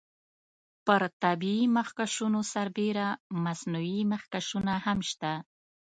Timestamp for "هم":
4.85-4.99